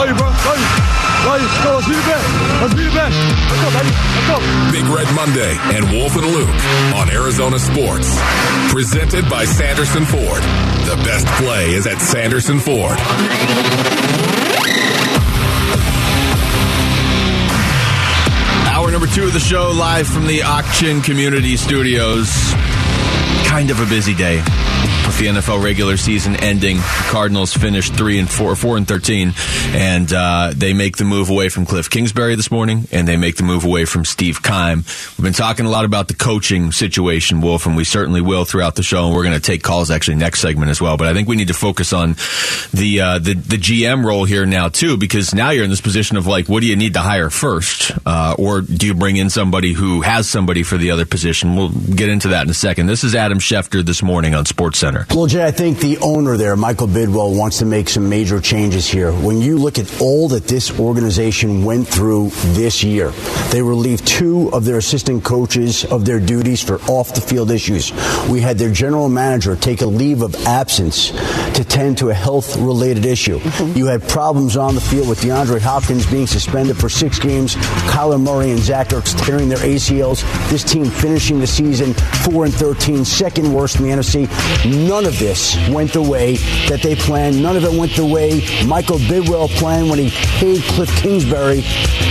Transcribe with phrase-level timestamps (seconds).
[0.00, 0.28] Love you, bro.
[0.28, 1.28] Love you.
[1.28, 1.46] Love you.
[1.46, 1.74] Let's go.
[1.76, 2.24] Let's be the best.
[2.62, 3.16] Let's be the best.
[3.52, 3.92] Let's go, baby.
[4.16, 4.38] Let's go.
[4.72, 6.48] Big Red Monday and Wolf and Luke
[6.96, 8.08] on Arizona Sports.
[8.72, 10.42] Presented by Sanderson Ford.
[10.88, 12.96] The best play is at Sanderson Ford.
[18.72, 22.54] Hour number two of the show, live from the Auction Community Studios.
[23.44, 24.42] Kind of a busy day
[25.10, 26.76] with the NFL regular season ending.
[26.76, 29.32] The Cardinals finished three and four, four and thirteen,
[29.70, 33.36] and uh, they make the move away from Cliff Kingsbury this morning, and they make
[33.36, 34.84] the move away from Steve Keim.
[35.16, 38.76] We've been talking a lot about the coaching situation, Wolf, and we certainly will throughout
[38.76, 39.06] the show.
[39.06, 40.96] And we're going to take calls actually next segment as well.
[40.96, 42.10] But I think we need to focus on
[42.72, 46.18] the uh, the the GM role here now too, because now you're in this position
[46.18, 49.28] of like, what do you need to hire first, uh, or do you bring in
[49.28, 51.56] somebody who has somebody for the other position?
[51.56, 52.86] We'll get into that in a second.
[52.86, 54.99] This is Adam Schefter this morning on Sports Center.
[55.08, 58.86] Well, Jay, I think the owner there, Michael Bidwill, wants to make some major changes
[58.86, 59.12] here.
[59.12, 63.10] When you look at all that this organization went through this year,
[63.50, 67.92] they relieved two of their assistant coaches of their duties for off the field issues.
[68.28, 71.10] We had their general manager take a leave of absence
[71.54, 73.38] to tend to a health related issue.
[73.38, 73.78] Mm-hmm.
[73.78, 77.56] You had problems on the field with DeAndre Hopkins being suspended for six games,
[77.90, 80.22] Kyler Murray and Zach Ertz tearing their ACLs.
[80.50, 84.28] This team finishing the season 4 and 13, second worst in the NFC.
[84.90, 86.34] None of this went the way
[86.68, 87.40] that they planned.
[87.40, 90.10] None of it went the way Michael Bidwill planned when he
[90.40, 91.60] paid Cliff Kingsbury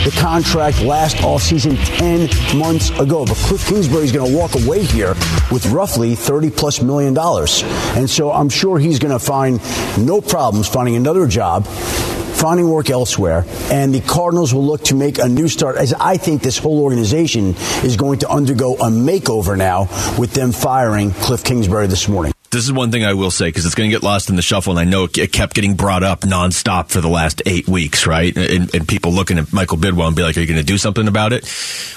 [0.06, 3.26] the contract last offseason 10 months ago.
[3.26, 5.10] But Cliff Kingsbury is going to walk away here
[5.52, 7.64] with roughly 30 plus million dollars.
[7.98, 9.60] And so I'm sure he's going to find
[9.98, 15.20] no problems finding another job finding work elsewhere, and the Cardinals will look to make
[15.20, 15.76] a new start.
[15.76, 20.54] As I think this whole organization is going to undergo a makeover now with them
[20.54, 22.32] firing Cliff Kingsbury this morning.
[22.52, 24.42] This is one thing I will say because it's going to get lost in the
[24.42, 28.08] shuffle, and I know it kept getting brought up nonstop for the last eight weeks,
[28.08, 28.36] right?
[28.36, 30.80] And, and people looking at Michael Bidwill and be like, "Are you going to do
[30.80, 31.48] something about it?"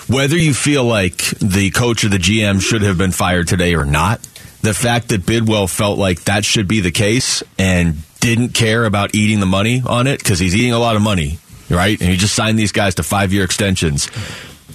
[0.08, 3.86] Whether you feel like the coach or the GM should have been fired today or
[3.86, 4.20] not,
[4.60, 9.14] the fact that Bidwill felt like that should be the case and didn't care about
[9.14, 11.38] eating the money on it because he's eating a lot of money,
[11.70, 11.98] right?
[12.00, 14.08] And he just signed these guys to five year extensions.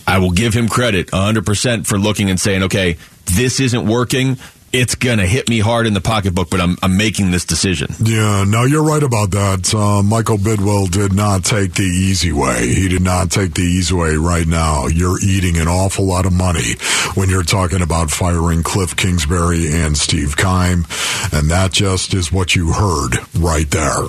[0.08, 4.38] I will give him credit 100% for looking and saying, okay, this isn't working.
[4.74, 7.88] It's going to hit me hard in the pocketbook, but I'm, I'm making this decision.
[8.04, 9.74] Yeah, no, you're right about that.
[9.74, 12.68] Uh, Michael Bidwill did not take the easy way.
[12.68, 14.88] He did not take the easy way right now.
[14.88, 16.74] You're eating an awful lot of money
[17.16, 20.86] when you're talking about firing Cliff Kingsbury and Steve Keim,
[21.32, 24.08] and that just is what you heard right there.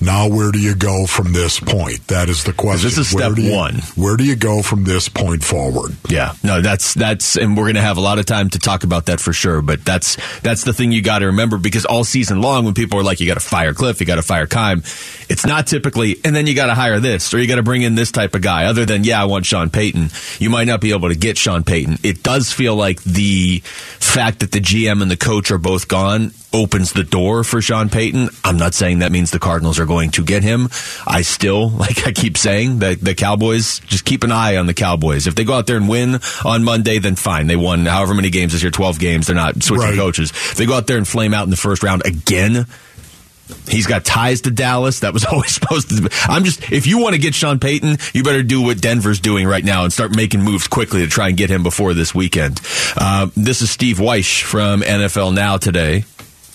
[0.00, 2.06] Now, where do you go from this point?
[2.08, 2.88] That is the question.
[2.88, 3.76] This is Where step do you- one.
[3.96, 5.96] Where do you go from this point forward?
[6.08, 8.84] Yeah, no, that's that's, and we're going to have a lot of time to talk
[8.84, 9.62] about that for sure.
[9.62, 12.98] But that's that's the thing you got to remember because all season long, when people
[12.98, 14.80] are like, "You got to fire Cliff, you got to fire Keim,"
[15.28, 17.82] it's not typically, and then you got to hire this or you got to bring
[17.82, 18.66] in this type of guy.
[18.66, 20.10] Other than, yeah, I want Sean Payton.
[20.38, 21.98] You might not be able to get Sean Payton.
[22.02, 26.32] It does feel like the fact that the GM and the coach are both gone
[26.56, 28.30] opens the door for Sean Payton.
[28.44, 30.68] I'm not saying that means the Cardinals are going to get him.
[31.06, 34.74] I still, like I keep saying, that the Cowboys, just keep an eye on the
[34.74, 35.26] Cowboys.
[35.26, 37.46] If they go out there and win on Monday, then fine.
[37.46, 39.26] They won however many games this year, 12 games.
[39.26, 39.96] They're not switching Right.
[39.96, 40.30] coaches.
[40.30, 42.66] If they go out there and flame out in the first round again,
[43.68, 44.98] He's got ties to Dallas.
[45.00, 46.02] That was always supposed to.
[46.02, 46.08] Be.
[46.22, 46.72] I'm just.
[46.72, 49.84] If you want to get Sean Payton, you better do what Denver's doing right now
[49.84, 52.60] and start making moves quickly to try and get him before this weekend.
[52.96, 56.04] Uh, this is Steve Weish from NFL Now today.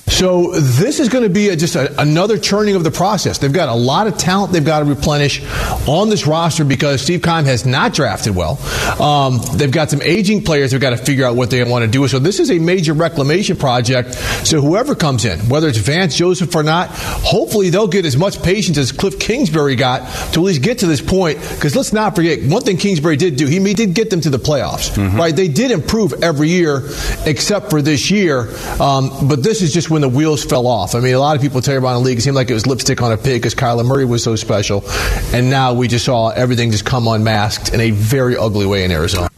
[0.07, 3.37] So this is going to be a, just a, another churning of the process.
[3.37, 5.43] They've got a lot of talent they've got to replenish
[5.87, 8.59] on this roster because Steve Keim has not drafted well.
[9.01, 11.91] Um, they've got some aging players they've got to figure out what they want to
[11.91, 12.07] do.
[12.07, 14.13] So this is a major reclamation project.
[14.45, 18.41] So whoever comes in, whether it's Vance Joseph or not, hopefully they'll get as much
[18.41, 19.99] patience as Cliff Kingsbury got
[20.33, 21.39] to at least get to this point.
[21.39, 24.29] Because let's not forget, one thing Kingsbury did do, he, he did get them to
[24.29, 25.35] the playoffs, right?
[25.35, 26.83] They did improve every year
[27.25, 28.49] except for this year.
[28.79, 30.95] Um, but this is just when the wheels fell off.
[30.95, 32.17] I mean, a lot of people tell you about the league.
[32.17, 34.83] It seemed like it was lipstick on a pig because Kyler Murray was so special.
[35.33, 38.91] And now we just saw everything just come unmasked in a very ugly way in
[38.91, 39.29] Arizona.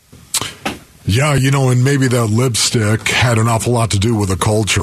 [1.06, 4.38] Yeah, you know, and maybe that lipstick had an awful lot to do with the
[4.38, 4.81] culture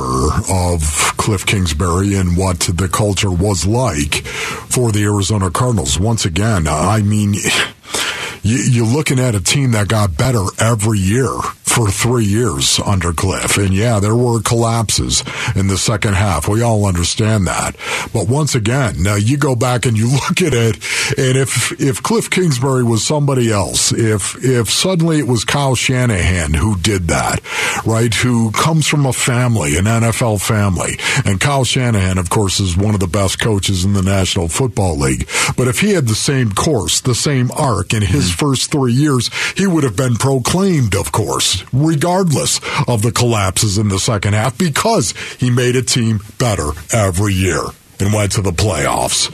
[0.53, 0.83] of
[1.17, 5.99] Cliff Kingsbury and what the culture was like for the Arizona Cardinals.
[5.99, 7.33] Once again, I mean,
[8.43, 11.31] you, you're looking at a team that got better every year
[11.71, 13.57] for three years under Cliff.
[13.57, 15.23] And yeah, there were collapses
[15.55, 16.49] in the second half.
[16.49, 17.77] We all understand that.
[18.13, 20.77] But once again, now you go back and you look at it
[21.19, 26.55] And if if Cliff Kingsbury was somebody else, if if suddenly it was Kyle Shanahan
[26.55, 27.41] who did that,
[27.85, 28.13] right?
[28.15, 32.95] Who comes from a family, an NFL family, and Kyle Shanahan, of course, is one
[32.95, 35.29] of the best coaches in the National Football League.
[35.57, 38.47] But if he had the same course, the same arc in his mm-hmm.
[38.47, 43.89] first three years, he would have been proclaimed, of course, regardless of the collapses in
[43.89, 47.62] the second half, because he made a team better every year
[47.99, 49.31] and went to the playoffs.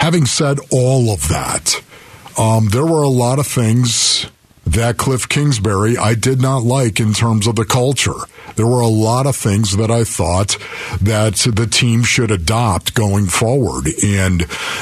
[0.00, 1.82] Having said all of that,
[2.38, 4.26] um, there were a lot of things
[4.68, 8.14] that Cliff Kingsbury I did not like in terms of the culture.
[8.56, 10.56] There were a lot of things that I thought
[11.00, 13.86] that the team should adopt going forward.
[14.02, 14.40] And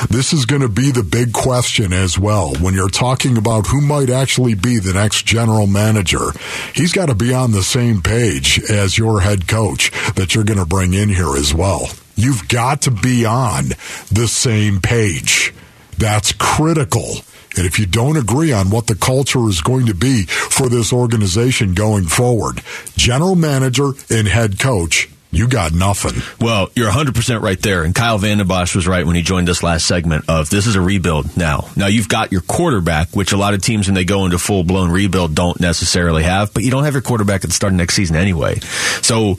[0.08, 2.54] this is going to be the big question as well.
[2.54, 6.30] When you're talking about who might actually be the next general manager,
[6.74, 10.58] he's got to be on the same page as your head coach that you're going
[10.58, 11.88] to bring in here as well.
[12.14, 13.68] You've got to be on
[14.10, 15.52] the same page.
[15.98, 17.16] That's critical.
[17.56, 20.92] And if you don't agree on what the culture is going to be for this
[20.92, 22.62] organization going forward,
[22.96, 26.22] general manager and head coach, you got nothing.
[26.40, 27.82] Well, you're 100% right there.
[27.84, 30.76] And Kyle Vanden Bosch was right when he joined us last segment of this is
[30.76, 31.68] a rebuild now.
[31.76, 34.64] Now you've got your quarterback, which a lot of teams when they go into full
[34.64, 37.76] blown rebuild don't necessarily have, but you don't have your quarterback at the start of
[37.76, 38.60] next season anyway.
[39.02, 39.38] So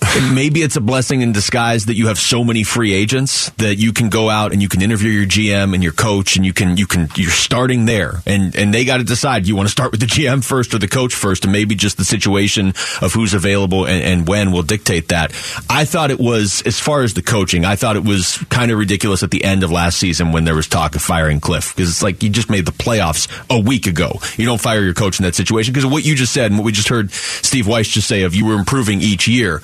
[0.32, 3.92] maybe it's a blessing in disguise that you have so many free agents that you
[3.92, 6.76] can go out and you can interview your GM and your coach and you can
[6.76, 8.22] you can you're starting there.
[8.26, 10.78] And and they got to decide you want to start with the GM first or
[10.78, 11.44] the coach first?
[11.44, 12.68] And maybe just the situation
[13.00, 15.32] of who's available and, and when will dictate that.
[15.68, 18.78] I thought it was as far as the coaching, I thought it was kind of
[18.78, 21.74] ridiculous at the end of last season when there was talk of firing Cliff.
[21.74, 24.20] Because it's like you just made the playoffs a week ago.
[24.36, 25.72] You don't fire your coach in that situation.
[25.72, 28.22] Because of what you just said and what we just heard Steve Weiss just say
[28.22, 29.62] of you were improving each year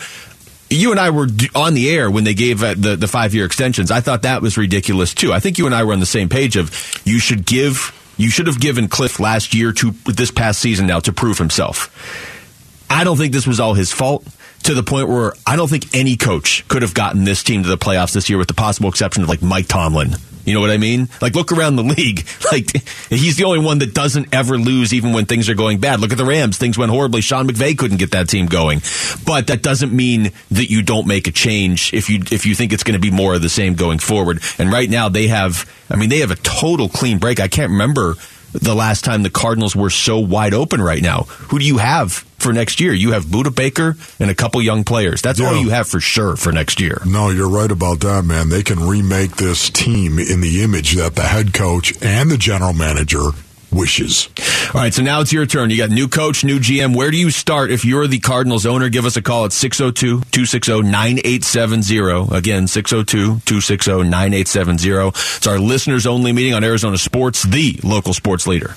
[0.74, 3.44] you and I were on the air when they gave uh, the, the five year
[3.44, 3.90] extensions.
[3.90, 5.32] I thought that was ridiculous too.
[5.32, 6.70] I think you and I were on the same page of
[7.04, 11.00] you should give, you should have given Cliff last year to this past season now
[11.00, 11.90] to prove himself.
[12.90, 14.26] I don't think this was all his fault
[14.64, 17.68] to the point where I don't think any coach could have gotten this team to
[17.68, 20.70] the playoffs this year with the possible exception of like Mike Tomlin you know what
[20.70, 21.08] I mean?
[21.20, 22.26] Like, look around the league.
[22.52, 22.70] Like,
[23.08, 25.98] he's the only one that doesn't ever lose, even when things are going bad.
[25.98, 26.56] Look at the Rams.
[26.56, 27.20] Things went horribly.
[27.20, 28.80] Sean McVay couldn't get that team going.
[29.26, 32.72] But that doesn't mean that you don't make a change if you if you think
[32.72, 34.40] it's going to be more of the same going forward.
[34.58, 35.68] And right now, they have.
[35.90, 37.40] I mean, they have a total clean break.
[37.40, 38.14] I can't remember
[38.54, 41.22] the last time the Cardinals were so wide open right now.
[41.48, 42.92] Who do you have for next year?
[42.92, 45.22] You have Budda Baker and a couple young players.
[45.22, 45.48] That's yeah.
[45.48, 47.02] all you have for sure for next year.
[47.04, 48.48] No, you're right about that, man.
[48.48, 52.72] They can remake this team in the image that the head coach and the general
[52.72, 53.30] manager
[53.74, 54.28] wishes.
[54.74, 55.70] All right, so now it's your turn.
[55.70, 56.96] You got new coach, new GM.
[56.96, 58.88] Where do you start if you're the Cardinals owner?
[58.88, 62.36] Give us a call at 602 260 9870.
[62.36, 65.08] Again, 602 260 9870.
[65.36, 68.76] It's our listeners only meeting on Arizona Sports, the local sports leader.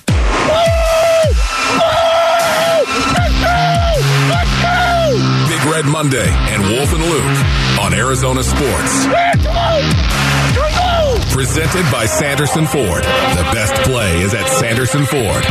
[5.47, 9.05] Big Red Monday and Wolf and Luke on Arizona Sports.
[11.37, 13.03] Presented by Sanderson Ford.
[13.03, 15.45] The best play is at Sanderson Ford.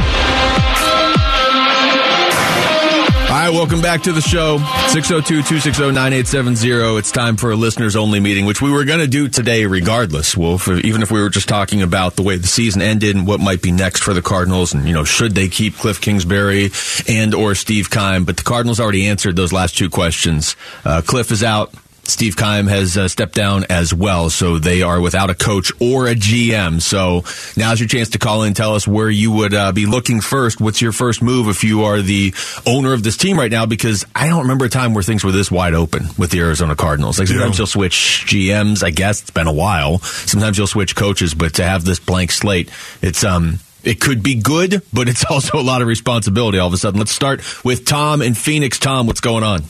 [3.30, 4.58] All right, welcome back to the show.
[4.58, 6.98] 602-260-9870.
[6.98, 10.36] It's time for a listeners only meeting, which we were going to do today regardless,
[10.36, 13.38] Wolf, even if we were just talking about the way the season ended and what
[13.38, 16.72] might be next for the Cardinals and, you know, should they keep Cliff Kingsbury
[17.06, 18.24] and or Steve Keim.
[18.24, 20.56] But the Cardinals already answered those last two questions.
[20.84, 21.72] Uh, Cliff is out.
[22.08, 26.06] Steve Keim has uh, stepped down as well, so they are without a coach or
[26.06, 26.80] a GM.
[26.80, 27.24] So
[27.56, 30.60] now's your chance to call in tell us where you would uh, be looking first.
[30.60, 32.32] What's your first move if you are the
[32.64, 33.66] owner of this team right now?
[33.66, 36.76] Because I don't remember a time where things were this wide open with the Arizona
[36.76, 37.18] Cardinals.
[37.18, 37.62] Like sometimes yeah.
[37.62, 38.82] you'll switch GMs.
[38.84, 39.98] I guess it's been a while.
[39.98, 42.70] Sometimes you'll switch coaches, but to have this blank slate,
[43.02, 46.74] it's um it could be good, but it's also a lot of responsibility all of
[46.74, 46.98] a sudden.
[46.98, 48.78] Let's start with Tom in Phoenix.
[48.78, 49.62] Tom, what's going on?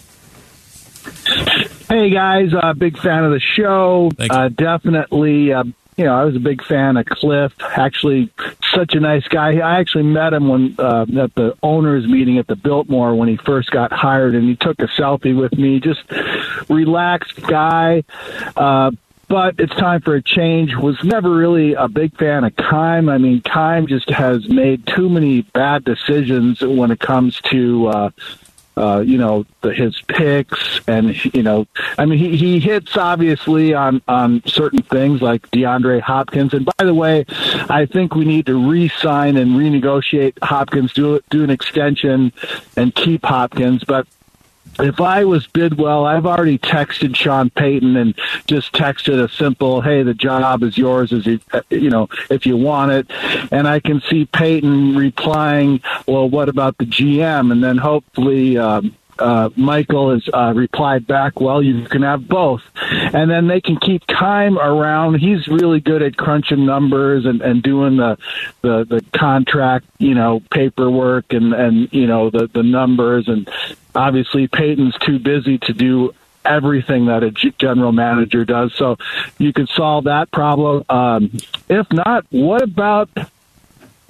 [1.88, 4.10] Hey guys, uh, big fan of the show.
[4.18, 5.62] Uh, definitely, uh,
[5.96, 7.52] you know, I was a big fan of Cliff.
[7.60, 8.28] Actually,
[8.74, 9.58] such a nice guy.
[9.58, 13.36] I actually met him when uh, at the owners' meeting at the Biltmore when he
[13.36, 15.78] first got hired, and he took a selfie with me.
[15.78, 16.02] Just
[16.68, 18.02] relaxed guy.
[18.56, 18.90] Uh,
[19.28, 20.74] but it's time for a change.
[20.74, 23.08] Was never really a big fan of Keim.
[23.08, 28.10] I mean, Keim just has made too many bad decisions when it comes to uh,
[28.76, 31.66] uh, you know, the, his picks, and you know,
[31.98, 36.52] I mean, he, he hits obviously on on certain things like DeAndre Hopkins.
[36.52, 37.24] And by the way,
[37.68, 42.32] I think we need to re-sign and renegotiate Hopkins, do do an extension,
[42.76, 43.82] and keep Hopkins.
[43.84, 44.06] But
[44.78, 48.14] if I was Bidwill, I've already texted Sean Payton and
[48.46, 51.12] just texted a simple, "Hey, the job is yours.
[51.12, 51.40] As you,
[51.70, 53.06] you know, if you want it."
[53.50, 58.58] And I can see Payton replying, "Well, what about the GM?" And then hopefully.
[58.58, 62.62] Um, uh, Michael has uh, replied back, well, you can have both.
[62.80, 65.14] And then they can keep Keim around.
[65.14, 68.18] He's really good at crunching numbers and, and doing the,
[68.62, 73.28] the, the contract, you know, paperwork and, and, you know, the, the numbers.
[73.28, 73.48] And
[73.94, 78.72] obviously Payton's too busy to do everything that a general manager does.
[78.74, 78.96] So
[79.38, 80.84] you could solve that problem.
[80.88, 81.36] Um,
[81.68, 83.10] if not, what about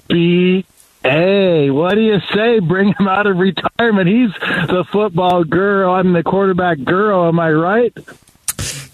[0.07, 0.65] B
[1.09, 2.59] Hey, what do you say?
[2.59, 4.09] Bring him out of retirement.
[4.09, 4.33] He's
[4.67, 5.93] the football girl.
[5.93, 7.29] I'm the quarterback girl.
[7.29, 7.97] Am I right?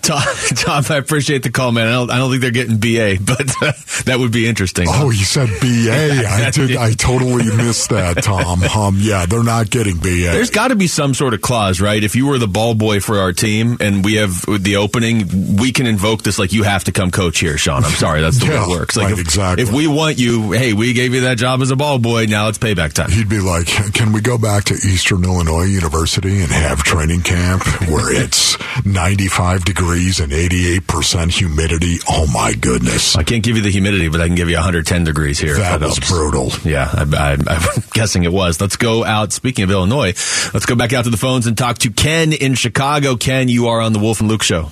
[0.04, 0.22] Tom,
[0.56, 1.88] Tom, I appreciate the call, man.
[1.88, 3.72] I don't, I don't think they're getting BA, but uh,
[4.04, 4.86] that would be interesting.
[4.90, 6.28] Oh, you said BA.
[6.28, 6.76] I did.
[6.76, 8.64] I totally missed that, Tom.
[8.64, 10.32] Um, yeah, they're not getting BA.
[10.34, 12.04] There's got to be some sort of clause, right?
[12.04, 15.72] If you were the ball boy for our team and we have the opening, we
[15.72, 17.86] can invoke this like you have to come coach here, Sean.
[17.86, 18.98] I'm sorry, that's the yeah, way it works.
[18.98, 19.64] Like right, if, exactly.
[19.64, 22.26] If we want you, hey, we gave you that job as a ball boy.
[22.26, 23.10] Now it's payback time.
[23.10, 27.64] He'd be like, "Can we go back to Eastern Illinois University and have training camp
[27.88, 31.98] where it's 95 degrees and 88." 88% humidity.
[32.10, 33.16] Oh my goodness.
[33.16, 35.56] I can't give you the humidity, but I can give you 110 degrees here.
[35.56, 36.12] That, that was helps.
[36.12, 36.52] brutal.
[36.64, 38.62] Yeah, I, am guessing it was.
[38.62, 39.34] Let's go out.
[39.34, 40.14] Speaking of Illinois,
[40.54, 43.16] let's go back out to the phones and talk to Ken in Chicago.
[43.16, 44.72] Ken, you are on the Wolf and Luke show.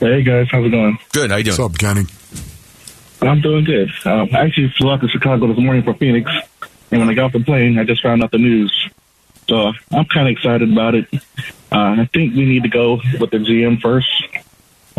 [0.00, 0.98] Hey guys, how's it going?
[1.12, 1.30] Good.
[1.30, 1.56] How you doing?
[1.58, 2.06] What's up, Kenny?
[3.22, 3.90] I'm doing good.
[4.04, 6.30] Um, I actually flew out to Chicago this morning for Phoenix,
[6.90, 8.90] and when I got off the plane, I just found out the news.
[9.48, 11.06] So I'm kind of excited about it.
[11.74, 14.08] Uh, I think we need to go with the GM first.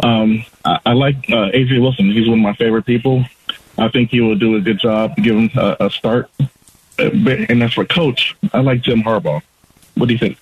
[0.03, 2.11] Um, I, I, like uh, Wilson.
[2.11, 3.23] He's one of my favorite people.
[3.77, 6.29] I think he will do a good job, give him a, a start.
[6.99, 7.11] Uh,
[7.49, 9.41] and as for coach, I like Jim Harbaugh.
[9.93, 10.37] What do you think?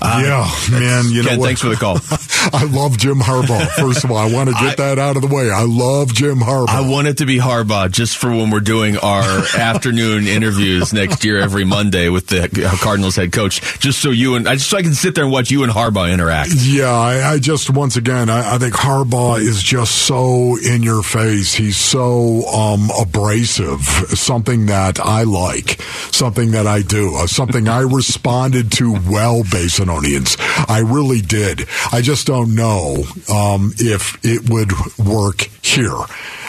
[0.00, 1.04] Uh, yeah, man.
[1.10, 1.46] You Ken, know what?
[1.46, 1.98] thanks for the call.
[2.52, 3.66] I love Jim Harbaugh.
[3.72, 5.50] First of all, I want to get I, that out of the way.
[5.50, 6.68] I love Jim Harbaugh.
[6.68, 9.22] I want it to be Harbaugh just for when we're doing our
[9.56, 12.48] afternoon interviews next year every Monday with the
[12.80, 13.60] Cardinals head coach.
[13.80, 15.70] Just so you and I just so I can sit there and watch you and
[15.70, 16.50] Harbaugh interact.
[16.54, 21.02] Yeah, I, I just once again I, I, think Harbaugh is just so in your
[21.02, 21.54] face.
[21.54, 23.80] He's so um, abrasive.
[23.82, 25.80] Something that I like.
[26.10, 27.14] Something that I do.
[27.14, 29.42] Uh, something I responded to well,
[30.68, 31.66] I really did.
[31.92, 35.96] I just don't know um, if it would work here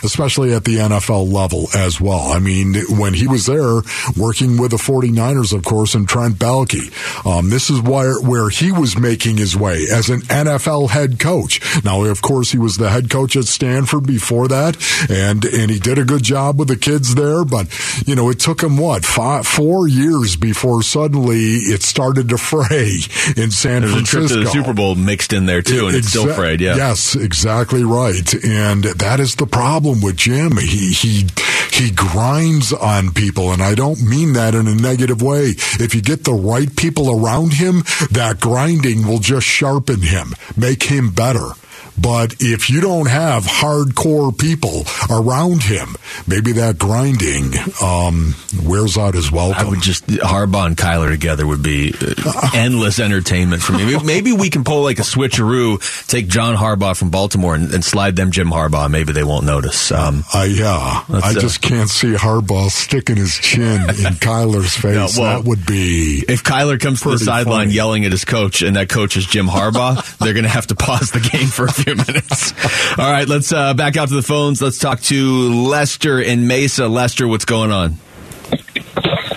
[0.04, 2.32] especially at the NFL level as well.
[2.32, 3.82] I mean, when he was there
[4.18, 6.92] working with the 49ers, of course, and Trent Baalke,
[7.26, 11.62] um, this is where, where he was making his way as an NFL head coach.
[11.84, 14.78] Now, of course, he was the head coach at Stanford before that,
[15.10, 17.68] and, and he did a good job with the kids there, but,
[18.08, 22.98] you know, it took him what, five, four years before suddenly it started to fray
[23.36, 24.18] in San There's Francisco.
[24.18, 26.62] A trip to the Super Bowl mixed in there too, and Exa- it's still frayed,
[26.62, 26.76] yeah.
[26.76, 28.34] Yes, exactly right.
[28.44, 30.58] And that is the problem problem with Jim.
[30.58, 31.28] He he
[31.72, 35.54] he grinds on people, and I don't mean that in a negative way.
[35.80, 40.84] If you get the right people around him, that grinding will just sharpen him, make
[40.84, 41.52] him better.
[42.00, 45.96] But if you don't have hardcore people around him,
[46.28, 49.68] maybe that grinding um, wears out his welcome.
[49.68, 53.98] I would just Harbaugh and Kyler together would be uh, endless entertainment for me.
[54.04, 58.16] Maybe we can pull like a switcheroo, take John Harbaugh from Baltimore and, and slide
[58.16, 58.90] them Jim Harbaugh.
[58.90, 59.92] Maybe they won't notice.
[59.92, 63.88] Um, uh, yeah, I uh, just can't see Harbaugh sticking his chin in
[64.24, 64.96] Kyler's face.
[64.96, 68.62] No, well, that would be if Kyler comes to the sideline yelling at his coach,
[68.62, 70.18] and that coach is Jim Harbaugh.
[70.18, 72.54] they're going to have to pause the game for a few few minutes.
[72.98, 74.62] All right, let's uh, back out to the phones.
[74.62, 76.88] Let's talk to Lester in Mesa.
[76.88, 77.98] Lester, what's going on?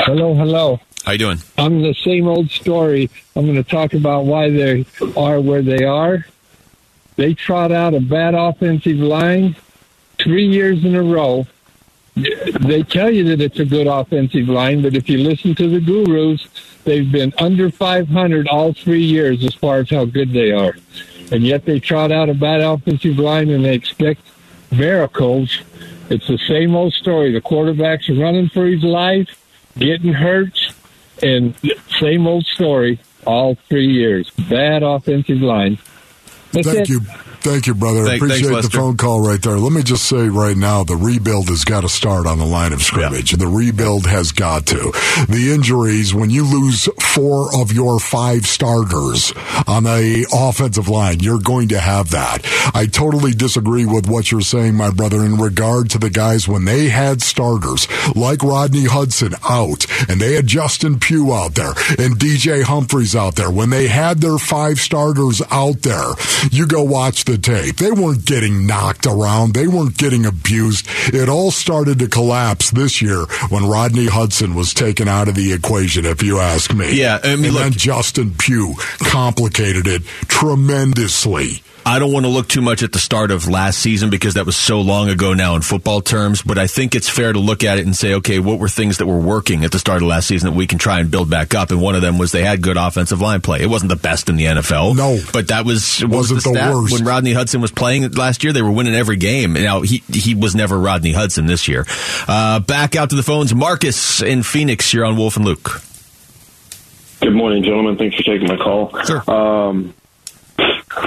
[0.05, 0.81] Hello, hello.
[1.05, 1.39] How you doing?
[1.59, 3.11] I'm the same old story.
[3.35, 4.87] I'm going to talk about why they
[5.17, 6.27] are where they are.
[7.17, 9.57] They trot out a bad offensive line
[10.19, 11.47] three years in a row.
[12.15, 15.81] They tell you that it's a good offensive line, but if you listen to the
[15.81, 16.47] gurus,
[16.85, 20.75] they've been under 500 all three years as far as how good they are
[21.31, 24.21] and yet they trot out a bad offensive line and they expect
[24.71, 25.61] miracles.
[26.09, 27.33] It's the same old story.
[27.33, 29.29] The quarterback's running for his life,
[29.77, 30.59] getting hurt,
[31.23, 31.55] and
[31.99, 34.31] same old story all three years.
[34.49, 35.79] Bad offensive line.
[36.53, 36.89] That's Thank it.
[36.89, 37.01] you.
[37.47, 38.05] Thank you, brother.
[38.05, 39.57] Thank- Appreciate thanks, the phone call right there.
[39.57, 42.73] Let me just say right now, the rebuild has got to start on the line
[42.73, 43.31] of scrimmage.
[43.31, 44.91] The rebuild has got to.
[45.29, 49.33] The injuries, when you lose four of your five starters
[49.69, 52.41] on the offensive line, you're going to have that.
[52.75, 56.65] I totally disagree with what you're saying, my brother, in regard to the guys when
[56.65, 57.87] they had starters
[58.17, 63.37] like Rodney Hudson out and they had Justin Pugh out there and DJ Humphries out
[63.37, 63.53] there.
[63.53, 66.11] When they had their five starters out there,
[66.51, 67.77] you go watch the tape.
[67.77, 69.55] They weren't getting knocked around.
[69.55, 70.87] They weren't getting abused.
[71.13, 75.53] It all started to collapse this year when Rodney Hudson was taken out of the
[75.53, 76.95] equation, if you ask me.
[76.99, 81.63] Yeah, I mean, and look- then Justin Pugh complicated it tremendously.
[81.89, 84.45] I don't want to look too much at the start of last season because that
[84.45, 87.63] was so long ago now in football terms, but I think it's fair to look
[87.63, 90.09] at it and say, okay, what were things that were working at the start of
[90.09, 91.71] last season that we can try and build back up?
[91.71, 93.63] And one of them was they had good offensive line play.
[93.63, 94.97] It wasn't the best in the NFL.
[94.97, 95.21] No.
[95.33, 96.93] But that was, what Wasn't was the, the worst.
[96.93, 99.55] When Rodney Hudson was playing last year, they were winning every game.
[99.55, 101.87] Now, he, he was never Rodney Hudson this year.
[102.29, 103.55] Uh, back out to the phones.
[103.55, 104.93] Marcus in Phoenix.
[104.93, 105.81] You're on Wolf and Luke.
[107.23, 107.97] Good morning, gentlemen.
[107.97, 109.03] Thanks for taking my call.
[109.05, 109.31] Sure.
[109.31, 109.95] Um,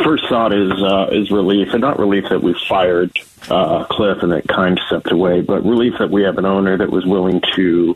[0.03, 3.11] first thought is uh, is relief, and not relief that we fired
[3.51, 6.89] uh, Cliff and that kind stepped away, but relief that we have an owner that
[6.89, 7.95] was willing to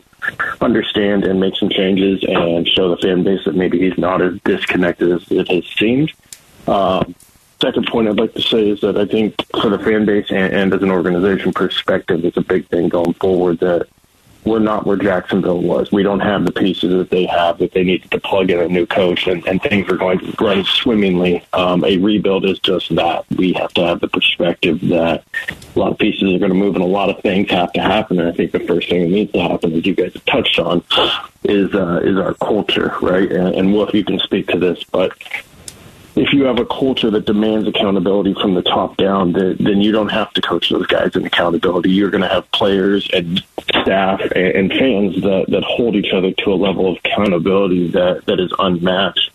[0.60, 4.38] understand and make some changes and show the fan base that maybe he's not as
[4.44, 6.12] disconnected as it has seemed.
[6.68, 7.16] Um,
[7.60, 10.52] second point I'd like to say is that I think for the fan base and,
[10.52, 13.88] and as an organization perspective, it's a big thing going forward that
[14.44, 15.90] we're not where Jacksonville was.
[15.90, 18.68] We don't have the pieces that they have that they needed to plug in a
[18.68, 21.44] new coach, and, and things are going to run swimmingly.
[21.52, 23.24] Um, a rebuild is just that.
[23.36, 25.24] We have to have the perspective that
[25.74, 27.80] a lot of pieces are going to move, and a lot of things have to
[27.80, 28.20] happen.
[28.20, 30.58] And I think the first thing that needs to happen, as you guys have touched
[30.58, 30.84] on,
[31.44, 33.30] is uh, is our culture, right?
[33.30, 35.12] And, and Wolf, you can speak to this, but
[36.16, 39.92] if you have a culture that demands accountability from the top down, then, then you
[39.92, 41.90] don't have to coach those guys in accountability.
[41.90, 46.30] You're going to have players and staff and, and fans that, that hold each other
[46.32, 49.30] to a level of accountability that, that is unmatched.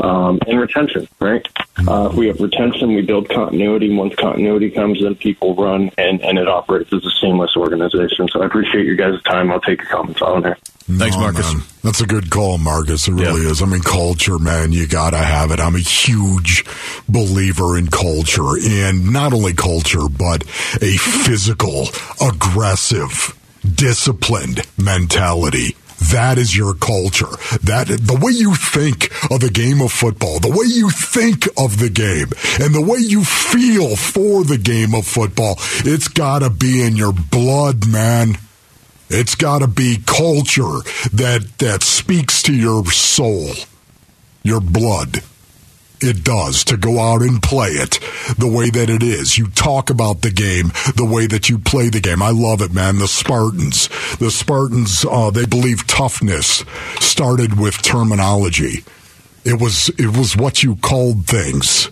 [0.00, 1.46] Um, and retention, right?
[1.86, 3.94] Uh, if we have retention, we build continuity.
[3.94, 8.28] Once continuity comes in, people run, and, and it operates as a seamless organization.
[8.28, 9.52] So I appreciate your guys' time.
[9.52, 10.58] I'll take your comments on there.
[10.86, 11.52] Thanks, Marcus.
[11.54, 11.62] man.
[11.82, 13.08] That's a good call, Marcus.
[13.08, 13.50] It really Yeah.
[13.52, 13.62] is.
[13.62, 15.58] I mean, culture, man, you gotta have it.
[15.58, 16.64] I'm a huge
[17.08, 20.44] believer in culture and not only culture, but
[20.82, 21.88] a physical,
[22.20, 23.34] aggressive,
[23.74, 25.74] disciplined mentality.
[26.12, 27.30] That is your culture.
[27.62, 31.78] That the way you think of the game of football, the way you think of
[31.78, 32.28] the game,
[32.60, 37.12] and the way you feel for the game of football, it's gotta be in your
[37.12, 38.36] blood, man.
[39.14, 43.50] It's got to be culture that that speaks to your soul,
[44.42, 45.22] your blood.
[46.00, 48.00] It does to go out and play it
[48.36, 49.38] the way that it is.
[49.38, 52.22] You talk about the game the way that you play the game.
[52.22, 52.98] I love it, man.
[52.98, 56.64] The Spartans, the Spartans, uh, they believe toughness
[56.98, 58.84] started with terminology.
[59.44, 61.88] It was it was what you called things.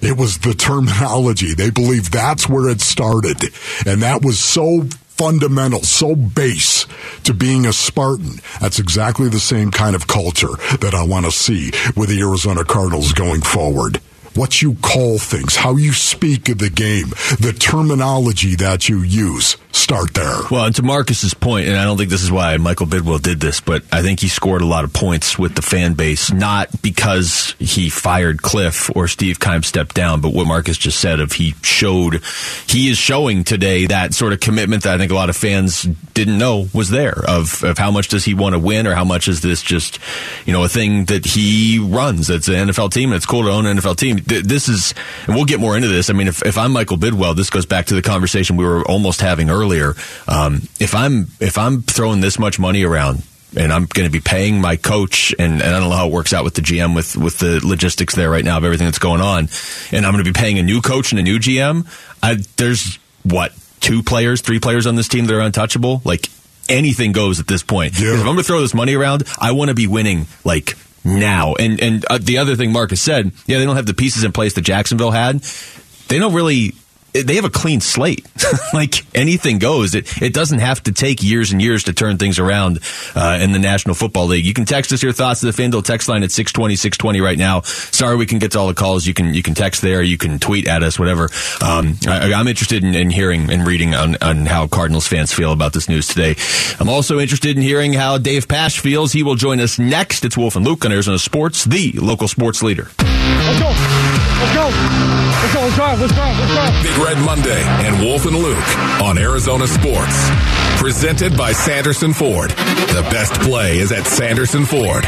[0.00, 1.54] It was the terminology.
[1.54, 3.42] They believe that's where it started.
[3.86, 4.88] And that was so
[5.22, 6.84] fundamental, so base
[7.22, 8.40] to being a Spartan.
[8.60, 12.64] That's exactly the same kind of culture that I want to see with the Arizona
[12.64, 13.98] Cardinals going forward.
[14.34, 19.56] What you call things, how you speak of the game, the terminology that you use.
[19.74, 20.36] Start there.
[20.50, 23.40] Well, and to Marcus's point, and I don't think this is why Michael Bidwill did
[23.40, 26.68] this, but I think he scored a lot of points with the fan base, not
[26.82, 31.32] because he fired Cliff or Steve Keim stepped down, but what Marcus just said of
[31.32, 32.22] he showed,
[32.66, 35.84] he is showing today that sort of commitment that I think a lot of fans
[36.12, 39.04] didn't know was there of, of how much does he want to win or how
[39.04, 39.98] much is this just,
[40.44, 42.28] you know, a thing that he runs.
[42.28, 44.18] It's an NFL team and it's cool to own an NFL team.
[44.26, 44.92] This is,
[45.26, 46.10] and we'll get more into this.
[46.10, 48.84] I mean, if, if I'm Michael Bidwill, this goes back to the conversation we were
[48.84, 49.61] almost having earlier.
[50.28, 53.22] Um, if I'm, if I'm throwing this much money around,
[53.56, 56.12] and I'm going to be paying my coach, and, and I don't know how it
[56.12, 58.98] works out with the GM with with the logistics there right now of everything that's
[58.98, 59.48] going on,
[59.90, 61.86] and I'm going to be paying a new coach and a new GM.
[62.22, 66.00] I, there's what two players, three players on this team that are untouchable.
[66.04, 66.28] Like
[66.68, 67.98] anything goes at this point.
[68.00, 68.14] Yeah.
[68.14, 71.54] If I'm going to throw this money around, I want to be winning like now.
[71.54, 74.32] And and uh, the other thing Marcus said, yeah, they don't have the pieces in
[74.32, 75.40] place that Jacksonville had.
[76.08, 76.74] They don't really
[77.12, 78.26] they have a clean slate.
[78.72, 79.94] like anything goes.
[79.94, 82.80] It it doesn't have to take years and years to turn things around
[83.14, 84.44] uh, in the National Football League.
[84.44, 87.38] You can text us your thoughts to the FanDuel text line at 620, 620 right
[87.38, 87.60] now.
[87.62, 89.06] Sorry we can get to all the calls.
[89.06, 90.02] You can you can text there.
[90.02, 91.28] You can tweet at us, whatever.
[91.60, 95.52] Um, I, am interested in, in, hearing and reading on, on how Cardinals fans feel
[95.52, 96.34] about this news today.
[96.80, 99.12] I'm also interested in hearing how Dave Pasch feels.
[99.12, 100.24] He will join us next.
[100.24, 102.88] It's Wolf and Luke on Arizona Sports, the local sports leader.
[102.98, 103.68] Let's go.
[103.68, 104.64] Let's go.
[105.42, 105.60] Let's go.
[105.60, 106.00] Let's drive.
[106.00, 106.38] Let's drive.
[106.38, 107.01] Let's drive.
[107.02, 110.30] Red Monday and Wolf and Luke on Arizona Sports.
[110.76, 112.50] Presented by Sanderson Ford.
[112.50, 115.04] The best play is at Sanderson Ford.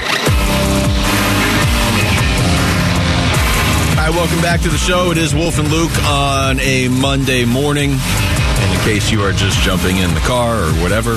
[3.97, 5.13] Hi, welcome back to the show.
[5.13, 7.93] It is Wolf and Luke on a Monday morning.
[7.93, 11.17] And in case you are just jumping in the car or whatever,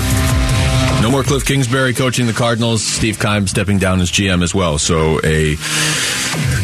[1.02, 2.84] no more Cliff Kingsbury coaching the Cardinals.
[2.84, 4.78] Steve Keim stepping down as GM as well.
[4.78, 5.56] So a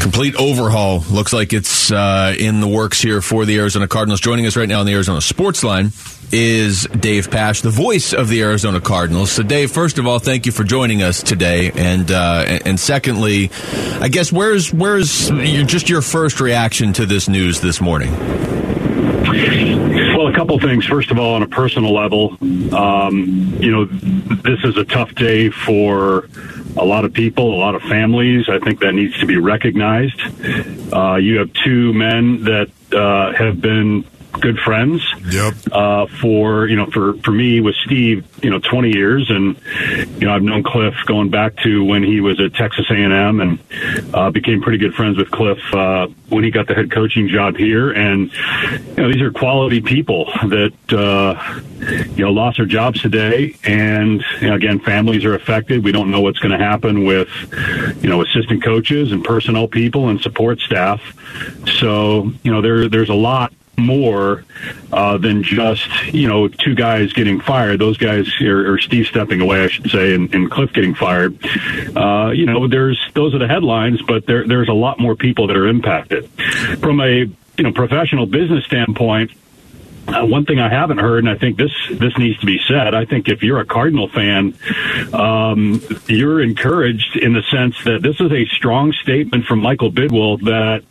[0.02, 4.20] complete overhaul looks like it's uh, in the works here for the Arizona Cardinals.
[4.20, 5.92] Joining us right now on the Arizona Sports Line
[6.32, 9.32] is Dave Pasch, the voice of the Arizona Cardinals.
[9.32, 13.52] So, Dave, first of all, thank you for joining us today, and uh, and secondly,
[14.02, 18.83] I guess where's where's just your first reaction to this news this morning?
[20.34, 20.88] A couple things.
[20.88, 22.38] First of all, on a personal level,
[22.74, 26.28] um, you know, this is a tough day for
[26.76, 28.50] a lot of people, a lot of families.
[28.50, 30.20] I think that needs to be recognized.
[30.92, 34.06] Uh, you have two men that uh, have been
[34.40, 35.02] good friends.
[35.32, 35.54] Yep.
[35.72, 39.56] Uh, for you know, for for me with Steve, you know, 20 years, and
[40.20, 43.60] you know, I've known Cliff going back to when he was at Texas A&M, and
[44.14, 47.56] uh, became pretty good friends with Cliff uh, when he got the head coaching job
[47.56, 47.92] here.
[47.92, 48.32] And
[48.90, 51.62] you know, these are quality people that uh,
[52.16, 55.84] you know lost their jobs today, and you know, again, families are affected.
[55.84, 57.30] We don't know what's going to happen with
[58.04, 61.02] you know assistant coaches and personnel people and support staff.
[61.80, 64.44] So you know, there there's a lot more
[64.92, 67.80] uh, than just you know two guys getting fired.
[67.80, 71.38] Those guys, or, or Steve stepping away, I should say, and, and Cliff getting fired.
[71.96, 75.48] Uh, you know, there's those are the headlines, but there, there's a lot more people
[75.48, 76.30] that are impacted.
[76.80, 77.26] From a
[77.58, 79.32] you know professional business standpoint.
[80.06, 82.94] Uh, one thing I haven't heard, and I think this this needs to be said.
[82.94, 84.54] I think if you're a Cardinal fan,
[85.14, 90.42] um, you're encouraged in the sense that this is a strong statement from Michael Bidwill
[90.42, 90.84] that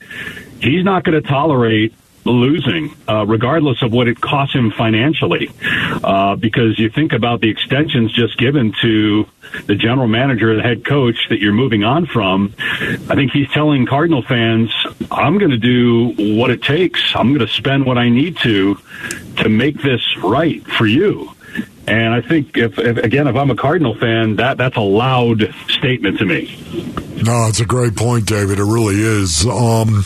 [0.63, 1.93] he's not going to tolerate
[2.25, 5.51] losing, uh, regardless of what it costs him financially.
[6.03, 9.27] Uh, because you think about the extensions just given to
[9.67, 12.55] the general manager, the head coach that you're moving on from.
[12.61, 14.73] I think he's telling Cardinal fans,
[15.11, 17.15] I'm going to do what it takes.
[17.15, 18.79] I'm going to spend what I need to
[19.39, 21.31] to make this right for you.
[21.87, 25.53] And I think if, if, again, if I'm a Cardinal fan, that that's a loud
[25.69, 26.57] statement to me.
[27.25, 28.59] No, it's a great point, David.
[28.59, 29.47] It really is.
[29.47, 30.05] Um,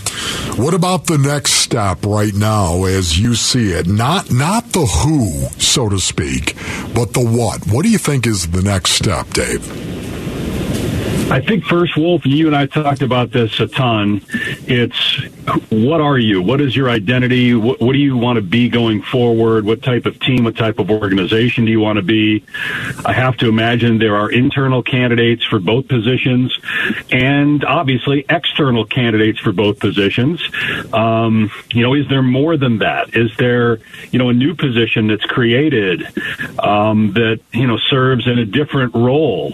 [0.56, 3.86] what about the next step right now, as you see it?
[3.86, 6.56] Not not the who, so to speak,
[6.94, 7.66] but the what.
[7.66, 10.25] What do you think is the next step, Dave?
[11.28, 14.22] I think first, Wolf, you and I talked about this a ton.
[14.66, 15.22] It's
[15.70, 16.40] what are you?
[16.40, 17.52] What is your identity?
[17.52, 19.64] What, what, do you want to be going forward?
[19.64, 22.44] What type of team, what type of organization do you want to be?
[23.04, 26.56] I have to imagine there are internal candidates for both positions
[27.10, 30.40] and obviously external candidates for both positions.
[30.92, 33.16] Um, you know, is there more than that?
[33.16, 33.80] Is there,
[34.12, 36.06] you know, a new position that's created
[36.60, 39.52] um, that, you know, serves in a different role?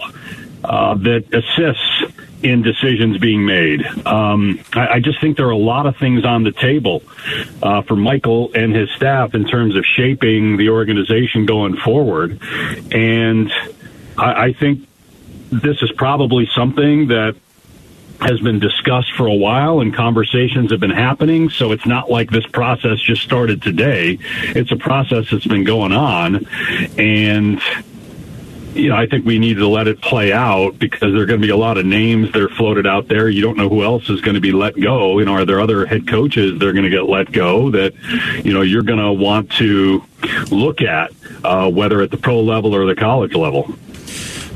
[0.63, 2.03] Uh, that assists
[2.43, 3.85] in decisions being made.
[4.05, 7.01] Um, I, I, just think there are a lot of things on the table
[7.61, 12.39] uh, for Michael and his staff in terms of shaping the organization going forward.
[12.91, 13.51] And
[14.17, 14.87] I, I think
[15.51, 17.35] this is probably something that
[18.19, 21.49] has been discussed for a while and conversations have been happening.
[21.49, 24.17] So it's not like this process just started today.
[24.55, 26.45] It's a process that's been going on.
[26.97, 27.61] And
[28.73, 31.39] you know, I think we need to let it play out because there are going
[31.39, 33.29] to be a lot of names that are floated out there.
[33.29, 35.19] You don't know who else is going to be let go.
[35.19, 37.93] You know, are there other head coaches that are going to get let go that,
[38.43, 40.03] you know, you're going to want to
[40.49, 41.11] look at,
[41.43, 43.73] uh, whether at the pro level or the college level?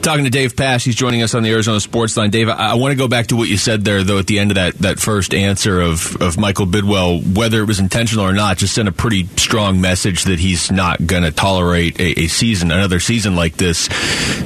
[0.07, 2.29] Talking to Dave Pasch, he's joining us on the Arizona Sports Line.
[2.29, 4.39] Dave, I, I want to go back to what you said there, though, at the
[4.39, 8.31] end of that, that first answer of, of Michael Bidwill, whether it was intentional or
[8.31, 12.27] not, just sent a pretty strong message that he's not going to tolerate a, a
[12.27, 13.89] season, another season like this.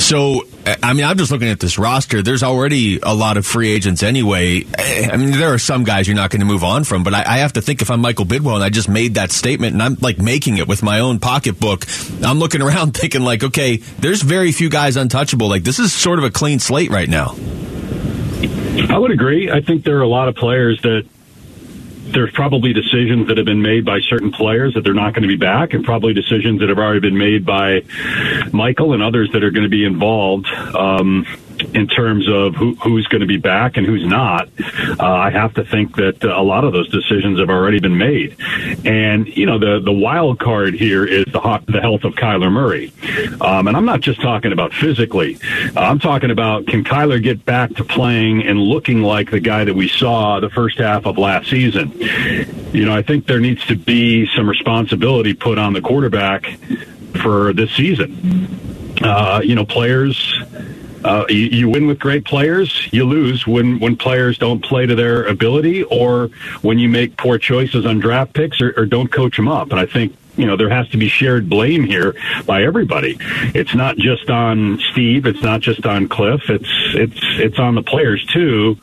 [0.03, 2.21] So I mean, I'm just looking at this roster.
[2.21, 4.65] There's already a lot of free agents anyway.
[4.77, 7.23] I mean, there are some guys you're not going to move on from, but I,
[7.25, 9.81] I, have to think if I'm Michael Bidwill and I just made that statement and
[9.81, 11.85] I'm like making it with my own pocketbook,
[12.23, 15.50] I'm looking around thinking like, okay, there's very few guys untouchable.
[15.51, 17.35] Like this is sort of a clean slate right now.
[18.89, 19.51] I would agree.
[19.51, 21.05] I think there are a lot of players that
[22.13, 25.27] there's probably decisions that have been made by certain players that they're not going to
[25.27, 27.83] be back, and probably decisions that have already been made by
[28.51, 30.47] Michael and others that are going to be involved.
[30.47, 31.27] Um,
[31.73, 34.49] in terms of who, who's going to be back and who's not,
[34.99, 37.97] uh, I have to think that uh, a lot of those decisions have already been
[37.97, 38.37] made.
[38.85, 42.51] And you know, the the wild card here is the hot, the health of Kyler
[42.51, 42.93] Murray.
[43.41, 45.37] Um, and I'm not just talking about physically.
[45.75, 49.73] I'm talking about can Kyler get back to playing and looking like the guy that
[49.73, 51.91] we saw the first half of last season.
[52.73, 56.45] You know, I think there needs to be some responsibility put on the quarterback
[57.21, 58.47] for this season.
[59.01, 60.39] Uh, you know, players
[61.03, 62.87] uh, you, you, win with great players.
[62.91, 66.29] You lose when when players don't play to their ability, or
[66.61, 69.71] when you make poor choices on draft picks, or, or don't coach them up.
[69.71, 72.15] And I think you know there has to be shared blame here
[72.45, 73.17] by everybody.
[73.53, 75.25] It's not just on Steve.
[75.25, 76.49] It's not just on Cliff.
[76.49, 78.77] It's it's it's on the players too.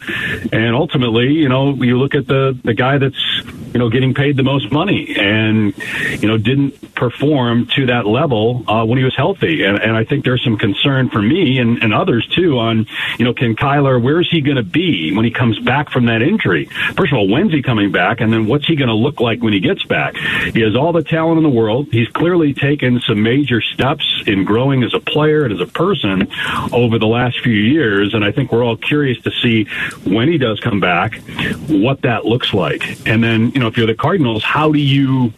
[0.53, 4.37] And ultimately, you know, you look at the the guy that's you know getting paid
[4.37, 5.75] the most money and
[6.21, 9.65] you know didn't perform to that level uh, when he was healthy.
[9.65, 12.87] And, and I think there's some concern for me and, and others too on
[13.19, 16.23] you know can Kyler where's he going to be when he comes back from that
[16.23, 16.67] injury?
[16.97, 19.43] First of all, when's he coming back, and then what's he going to look like
[19.43, 20.17] when he gets back?
[20.17, 21.89] He has all the talent in the world.
[21.91, 26.29] He's clearly taken some major steps in growing as a player and as a person
[26.73, 28.15] over the last few years.
[28.15, 29.65] And I think we're all curious to see
[30.05, 31.21] when he does come back,
[31.69, 33.07] what that looks like.
[33.07, 35.33] And then, you know, if you're the Cardinals, how do you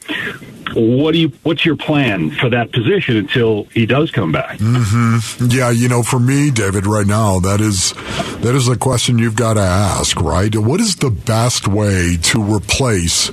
[0.75, 4.59] what do you what's your plan for that position until he does come back?
[4.59, 5.47] Mm-hmm.
[5.51, 7.93] yeah you know for me david right now that is
[8.41, 10.55] that is a question you've got to ask right?
[10.57, 13.31] What is the best way to replace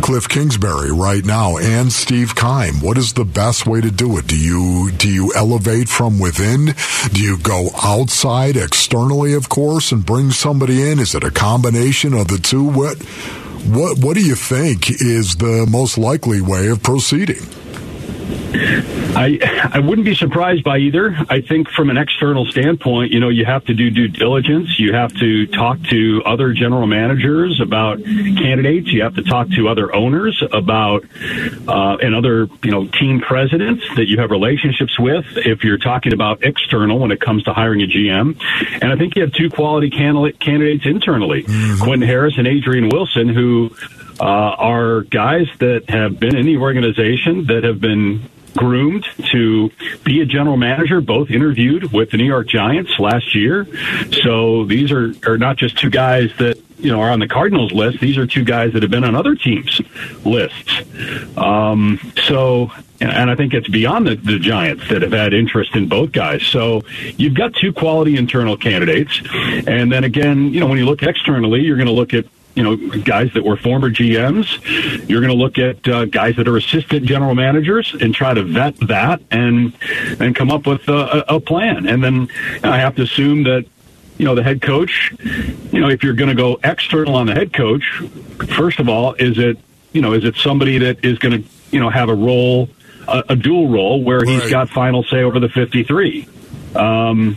[0.00, 2.80] cliff kingsbury right now and steve keim?
[2.80, 4.26] What is the best way to do it?
[4.26, 6.74] Do you do you elevate from within?
[7.12, 10.98] Do you go outside externally of course and bring somebody in?
[10.98, 12.64] Is it a combination of the two?
[12.64, 12.96] What
[13.66, 17.46] what What do you think is the most likely way of proceeding?
[18.52, 21.16] I I wouldn't be surprised by either.
[21.28, 24.78] I think from an external standpoint, you know, you have to do due diligence.
[24.78, 28.88] You have to talk to other general managers about candidates.
[28.92, 31.04] You have to talk to other owners about
[31.68, 35.24] uh, and other you know team presidents that you have relationships with.
[35.36, 38.40] If you're talking about external when it comes to hiring a GM,
[38.82, 41.82] and I think you have two quality candidates internally, mm-hmm.
[41.82, 43.70] Quentin Harris and Adrian Wilson, who
[44.20, 49.70] uh, are guys that have been in the organization that have been groomed to
[50.04, 53.66] be a general manager, both interviewed with the New York Giants last year.
[54.22, 57.72] So these are, are not just two guys that you know are on the Cardinals
[57.72, 58.00] list.
[58.00, 59.80] These are two guys that have been on other teams'
[60.24, 60.82] lists.
[61.36, 65.88] Um, so, and I think it's beyond the, the Giants that have had interest in
[65.88, 66.42] both guys.
[66.42, 66.82] So
[67.16, 69.20] you've got two quality internal candidates,
[69.66, 72.62] and then again, you know, when you look externally, you're going to look at you
[72.62, 74.48] know guys that were former GMs.
[75.08, 78.42] You're going to look at uh, guys that are assistant general managers and try to
[78.42, 79.72] vet that and
[80.18, 81.86] and come up with a, a plan.
[81.86, 82.28] And then
[82.62, 83.66] I have to assume that
[84.18, 85.12] you know the head coach.
[85.72, 87.84] You know if you're going to go external on the head coach,
[88.56, 89.58] first of all, is it
[89.92, 92.68] you know is it somebody that is going to you know have a role,
[93.06, 94.28] a, a dual role where right.
[94.28, 96.28] he's got final say over the 53.
[96.74, 97.36] Um,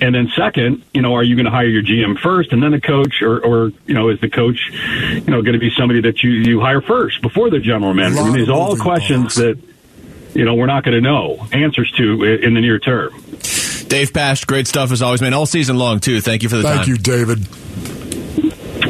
[0.00, 2.72] and then second, you know, are you going to hire your GM first and then
[2.72, 6.00] the coach, or, or you know, is the coach, you know, going to be somebody
[6.02, 8.20] that you you hire first before the general manager?
[8.20, 9.58] I mean, these are all questions that
[10.34, 13.12] you know we're not going to know answers to in the near term.
[13.88, 15.34] Dave Pasch, great stuff as always, man.
[15.34, 16.20] All season long too.
[16.20, 16.86] Thank you for the Thank time.
[16.86, 17.48] Thank you, David.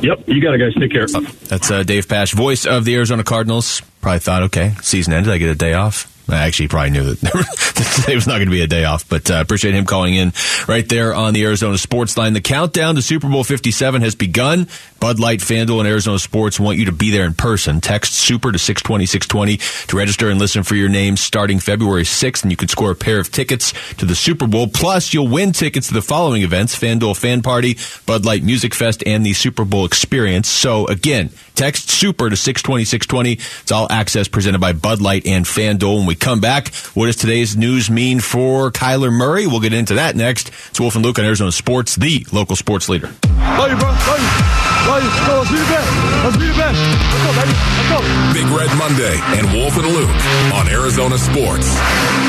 [0.02, 0.74] Yep, you got it, guys.
[0.74, 1.06] Take care.
[1.48, 3.80] That's uh, Dave Pasch, voice of the Arizona Cardinals.
[4.00, 5.32] Probably thought, okay, season ended.
[5.32, 6.13] I get a day off.
[6.28, 9.30] I actually probably knew that today was not going to be a day off, but
[9.30, 10.32] uh, appreciate him calling in
[10.66, 12.32] right there on the Arizona Sports Line.
[12.32, 14.66] The countdown to Super Bowl 57 has begun.
[15.00, 17.82] Bud Light, FanDuel, and Arizona Sports want you to be there in person.
[17.82, 22.42] Text SUPER to 620 620 to register and listen for your name starting February 6th,
[22.42, 24.66] and you can score a pair of tickets to the Super Bowl.
[24.66, 29.02] Plus, you'll win tickets to the following events FanDuel Fan Party, Bud Light Music Fest,
[29.04, 30.48] and the Super Bowl Experience.
[30.48, 33.32] So, again, text SUPER to 620 620.
[33.62, 35.98] It's all access presented by Bud Light and FanDuel.
[35.98, 39.46] When we come back, what does today's news mean for Kyler Murray?
[39.46, 40.48] We'll get into that next.
[40.70, 43.12] It's Wolf and Luke on Arizona Sports, the local sports leader.
[43.28, 43.88] Love you, bro.
[43.88, 44.54] Love you.
[44.90, 45.26] Love you.
[45.26, 45.90] Go, let's be the best.
[46.24, 46.76] Let's be the best.
[46.76, 47.54] Let's go, baby.
[47.54, 47.98] Let's go.
[48.34, 50.20] Big Red Monday and Wolf and Luke
[50.52, 51.70] on Arizona Sports.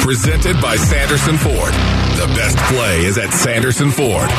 [0.04, 1.74] Presented by Sanderson Ford.
[2.16, 4.30] The best play is at Sanderson Ford.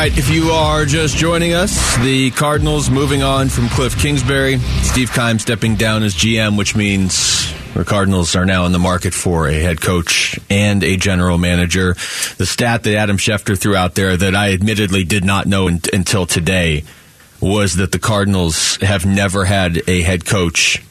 [0.00, 5.12] Right, if you are just joining us, the Cardinals moving on from Cliff Kingsbury, Steve
[5.12, 9.46] Keim stepping down as GM, which means The Cardinals are now in the market for
[9.46, 11.92] a head coach and a general manager.
[12.38, 15.82] The stat that Adam Schefter threw out there that I admittedly did not know in,
[15.92, 16.84] until today
[17.42, 20.82] was that the Cardinals have never had a head coach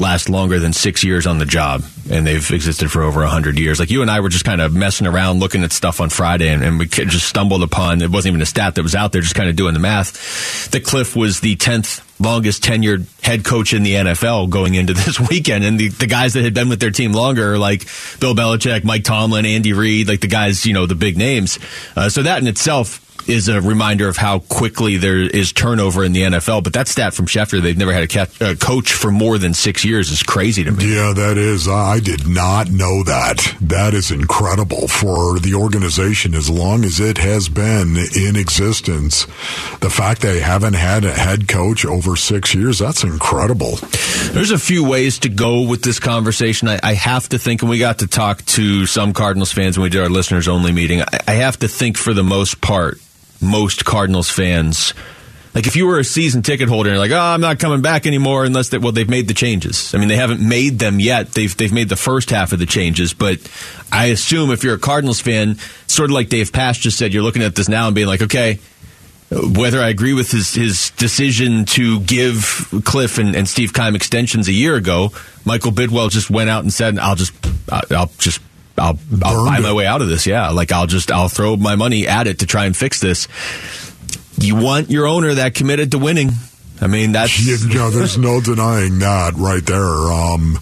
[0.00, 3.80] last longer than six years on the job, and they've existed for over 100 years.
[3.80, 6.48] Like you and I were just kind of messing around looking at stuff on Friday,
[6.48, 9.22] and, and we just stumbled upon it wasn't even a stat that was out there,
[9.22, 10.70] just kind of doing the math.
[10.70, 15.20] That Cliff was the 10th longest tenured head coach in the NFL going into this
[15.20, 15.64] weekend.
[15.64, 17.86] And the, the guys that had been with their team longer, like
[18.20, 21.58] Bill Belichick, Mike Tomlin, Andy Reid, like the guys, you know, the big names.
[21.96, 26.12] Uh, so that in itself is a reminder of how quickly there is turnover in
[26.12, 26.64] the NFL.
[26.64, 28.04] But that stat from Schefter, they've never had
[28.40, 30.94] a, coach for more than six years, is crazy to me.
[30.94, 31.68] Yeah, that is.
[31.68, 33.56] I did not know that.
[33.60, 39.26] That is incredible for the organization as long as it has been in existence.
[39.80, 43.76] The fact they haven't had a head coach over six years, that's incredible.
[44.32, 46.68] There's a few ways to go with this conversation.
[46.68, 49.84] I, I have to think, and we got to talk to some Cardinals fans when
[49.84, 51.02] we did our listeners only meeting.
[51.02, 52.98] I, I have to think for the most part,
[53.40, 54.94] most Cardinals fans.
[55.54, 57.80] Like if you were a season ticket holder and you're like, oh, I'm not coming
[57.80, 59.94] back anymore unless they well they've made the changes.
[59.94, 61.32] I mean, they haven't made them yet.
[61.32, 63.38] They've they've made the first half of the changes, but
[63.90, 67.22] I assume if you're a Cardinals fan, sort of like Dave Pasch just said, you're
[67.22, 68.60] looking at this now and being like, okay,
[69.30, 74.48] whether I agree with his, his decision to give Cliff and, and Steve Keim extensions
[74.48, 75.10] a year ago,
[75.44, 77.34] Michael Bidwill just went out and said, "I'll just,
[77.70, 78.40] I'll just
[78.78, 80.26] I'll, I'll buy my way out of this.
[80.26, 83.28] Yeah, like I'll just I'll throw my money at it to try and fix this.
[84.38, 86.30] You want your owner that committed to winning.
[86.80, 89.84] I mean, that's you know, there's no denying that right there.
[89.84, 90.60] Um,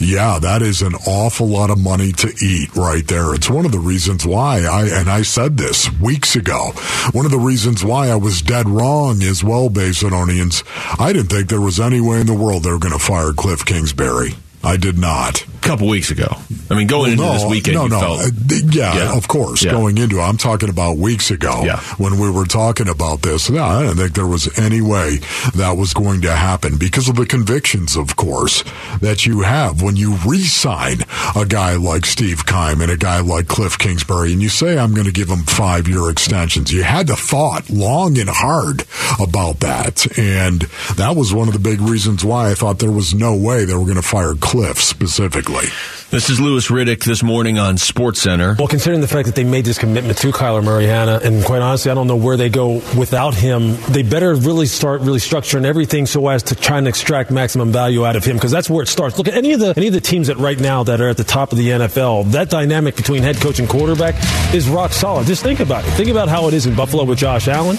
[0.00, 3.34] yeah, that is an awful lot of money to eat right there.
[3.34, 6.70] It's one of the reasons why I and I said this weeks ago.
[7.12, 10.62] One of the reasons why I was dead wrong as well, Basinonians.
[11.00, 13.32] I didn't think there was any way in the world they were going to fire
[13.32, 14.34] Cliff Kingsbury.
[14.68, 15.42] I did not.
[15.42, 16.28] A couple weeks ago.
[16.70, 18.00] I mean, going well, into this weekend, no, no.
[18.00, 19.64] Felt, uh, yeah, yeah, of course.
[19.64, 19.72] Yeah.
[19.72, 21.80] Going into it, I'm talking about weeks ago yeah.
[21.96, 23.48] when we were talking about this.
[23.48, 25.20] Yeah, I didn't think there was any way
[25.54, 28.62] that was going to happen because of the convictions, of course,
[29.00, 30.98] that you have when you re-sign
[31.34, 34.92] a guy like Steve Keim and a guy like Cliff Kingsbury, and you say, "I'm
[34.92, 38.84] going to give him five-year extensions." You had to thought long and hard
[39.20, 40.62] about that, and
[40.96, 43.74] that was one of the big reasons why I thought there was no way they
[43.74, 44.34] were going to fire.
[44.34, 45.66] Cliff specifically.
[46.10, 48.56] This is Louis Riddick this morning on Sports Center.
[48.58, 51.60] Well, considering the fact that they made this commitment to Kyler Murray, Hannah, and quite
[51.60, 53.76] honestly, I don't know where they go without him.
[53.90, 58.06] They better really start really structuring everything so as to try and extract maximum value
[58.06, 59.18] out of him because that's where it starts.
[59.18, 61.18] Look at any of the any of the teams that right now that are at
[61.18, 62.32] the top of the NFL.
[62.32, 64.14] That dynamic between head coach and quarterback
[64.54, 65.26] is rock solid.
[65.26, 65.90] Just think about it.
[65.90, 67.76] Think about how it is in Buffalo with Josh Allen.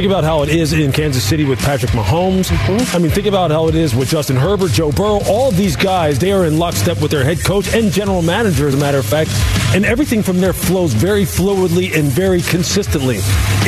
[0.00, 2.48] Think about how it is in Kansas City with Patrick Mahomes.
[2.48, 2.96] Mm-hmm.
[2.96, 5.20] I mean, think about how it is with Justin Herbert, Joe Burrow.
[5.28, 8.72] All these guys, they are in lockstep with their head coach and general manager, as
[8.72, 9.28] a matter of fact.
[9.74, 13.18] And everything from there flows very fluidly and very consistently.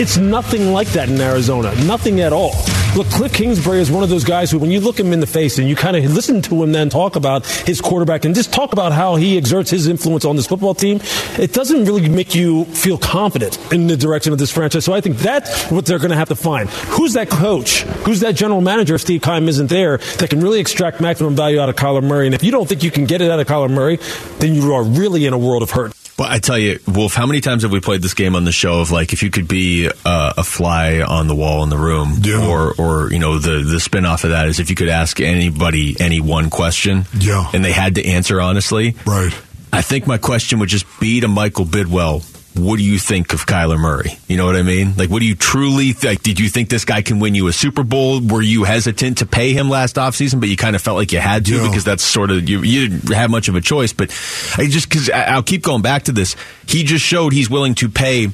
[0.00, 1.74] It's nothing like that in Arizona.
[1.84, 2.54] Nothing at all.
[2.96, 5.26] Look, Cliff Kingsbury is one of those guys who, when you look him in the
[5.26, 8.52] face and you kind of listen to him then talk about his quarterback and just
[8.52, 11.00] talk about how he exerts his influence on this football team,
[11.38, 14.84] it doesn't really make you feel confident in the direction of this franchise.
[14.84, 16.68] So I think that's what they're going to have to find.
[16.68, 17.82] Who's that coach?
[18.04, 21.60] Who's that general manager if Steve Keim isn't there that can really extract maximum value
[21.60, 22.26] out of Kyler Murray?
[22.26, 23.98] And if you don't think you can get it out of Kyler Murray,
[24.38, 25.92] then you are really in a world of hurt.
[26.18, 28.52] Well, I tell you, Wolf, how many times have we played this game on the
[28.52, 31.78] show of like if you could be uh, a fly on the wall in the
[31.78, 32.46] room, yeah.
[32.46, 35.20] or or you know the the spin off of that is if you could ask
[35.20, 39.34] anybody any one question, yeah, and they had to answer honestly, right.
[39.72, 42.22] I think my question would just be to Michael Bidwill
[42.54, 44.18] what do you think of Kyler Murray?
[44.28, 44.94] You know what I mean?
[44.96, 46.22] Like, what do you truly think?
[46.22, 48.20] Did you think this guy can win you a Super Bowl?
[48.20, 51.18] Were you hesitant to pay him last offseason, but you kind of felt like you
[51.18, 51.66] had to yeah.
[51.66, 53.92] because that's sort of, you, you didn't have much of a choice.
[53.94, 54.10] But
[54.58, 56.36] I just, because I'll keep going back to this,
[56.66, 58.28] he just showed he's willing to pay.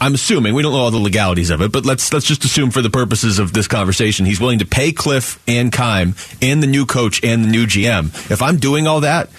[0.00, 2.72] I'm assuming we don't know all the legalities of it, but let's let's just assume
[2.72, 6.66] for the purposes of this conversation, he's willing to pay Cliff and Keim and the
[6.66, 8.06] new coach and the new GM.
[8.28, 9.30] If I'm doing all that,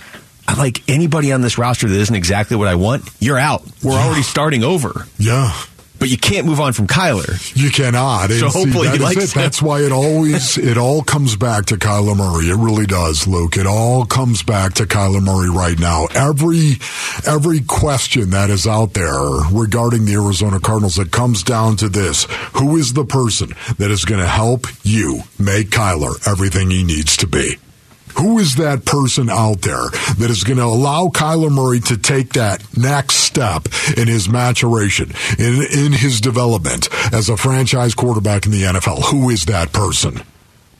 [0.48, 3.64] I like anybody on this roster that isn't exactly what I want, you're out.
[3.84, 4.06] We're yeah.
[4.06, 5.08] already starting over.
[5.18, 5.52] Yeah.
[5.98, 7.56] But you can't move on from Kyler.
[7.56, 8.30] You cannot.
[8.30, 9.34] So and hopefully see, he likes it.
[9.34, 12.50] That's why it always it all comes back to Kyler Murray.
[12.50, 13.58] It really does, Luke.
[13.58, 16.08] It all comes back to Kyler Murray right now.
[16.14, 16.74] Every
[17.26, 19.18] every question that is out there
[19.52, 24.04] regarding the Arizona Cardinals, it comes down to this: Who is the person that is
[24.04, 27.56] going to help you make Kyler everything he needs to be?
[28.18, 32.34] Who is that person out there that is going to allow Kyler Murray to take
[32.34, 38.52] that next step in his maturation, in, in his development as a franchise quarterback in
[38.52, 39.12] the NFL?
[39.12, 40.22] Who is that person?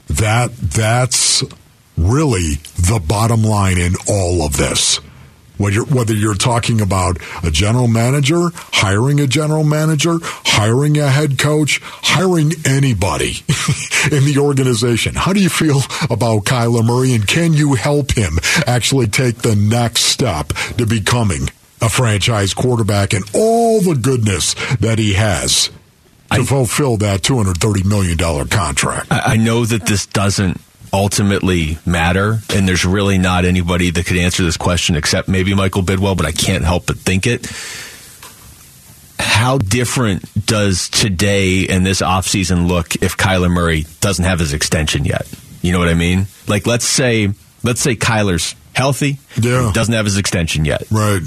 [0.08, 1.44] That that's
[1.98, 5.00] really the bottom line in all of this.
[5.58, 11.10] Whether you're, whether you're talking about a general manager, hiring a general manager, hiring a
[11.10, 13.30] head coach, hiring anybody
[14.12, 15.16] in the organization.
[15.16, 18.38] How do you feel about Kyler Murray and can you help him
[18.68, 21.50] actually take the next step to becoming
[21.82, 25.68] a franchise quarterback and all the goodness that he has
[26.32, 29.08] to I, fulfill that $230 million contract?
[29.12, 30.62] I know that this doesn't
[30.96, 32.40] ultimately matter.
[32.54, 36.26] And there's really not anybody that could answer this question except maybe Michael Bidwill, but
[36.26, 37.46] I can't help but think it.
[39.20, 45.04] How different does today and this offseason look if Kyler Murray doesn't have his extension
[45.06, 45.28] yet?
[45.62, 46.28] You know what I mean?
[46.48, 49.72] Like let's say let's say Kyler's healthy, yeah.
[49.74, 50.84] doesn't have his extension yet.
[50.92, 51.22] Right.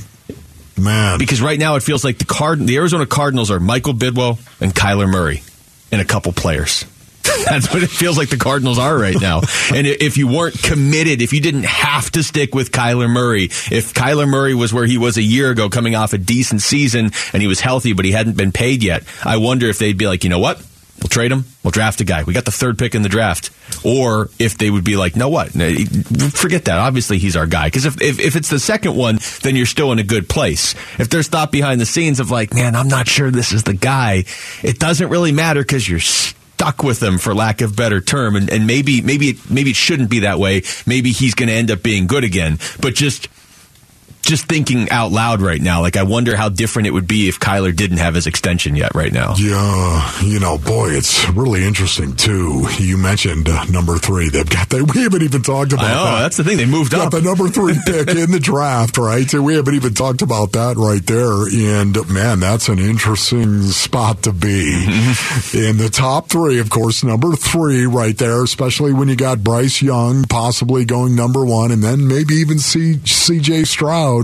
[0.79, 1.19] Man.
[1.19, 4.75] Because right now it feels like the Card the Arizona Cardinals are Michael Bidwill and
[4.75, 5.43] Kyler Murray
[5.93, 6.87] and a couple players.
[7.45, 9.41] That's what it feels like the Cardinals are right now.
[9.73, 13.95] And if you weren't committed, if you didn't have to stick with Kyler Murray, if
[13.95, 17.43] Kyler Murray was where he was a year ago coming off a decent season and
[17.43, 20.25] he was healthy, but he hadn't been paid yet, I wonder if they'd be like,
[20.25, 20.63] you know what?
[21.01, 21.45] We'll trade him.
[21.63, 22.25] We'll draft a guy.
[22.25, 23.51] We got the third pick in the draft.
[23.85, 25.53] Or if they would be like, no, what?
[25.53, 26.79] Forget that.
[26.79, 27.69] Obviously, he's our guy.
[27.69, 30.75] Because if, if, if it's the second one, then you're still in a good place.
[30.99, 33.75] If there's thought behind the scenes of like, man, I'm not sure this is the
[33.75, 34.25] guy,
[34.65, 36.01] it doesn't really matter because you're
[36.59, 40.11] stuck with him for lack of better term and, and maybe maybe maybe it shouldn't
[40.11, 40.61] be that way.
[40.87, 42.59] Maybe he's going to end up being good again.
[42.81, 43.29] But just
[44.29, 45.81] just thinking out loud right now.
[45.81, 48.95] Like, I wonder how different it would be if Kyler didn't have his extension yet
[48.95, 49.35] right now.
[49.39, 52.67] Yeah, you know, boy, it's really interesting too.
[52.79, 54.29] You mentioned uh, number three.
[54.29, 54.93] They've got that.
[54.95, 55.89] We haven't even talked about.
[55.89, 56.21] Know that.
[56.21, 56.59] that's the thing.
[56.59, 59.29] They moved got up the number three pick in the draft, right?
[59.29, 61.49] So we haven't even talked about that right there.
[61.49, 65.59] And man, that's an interesting spot to be mm-hmm.
[65.59, 66.59] in the top three.
[66.59, 71.45] Of course, number three right there, especially when you got Bryce Young possibly going number
[71.47, 73.65] one, and then maybe even C- C.J.
[73.65, 74.18] Stroud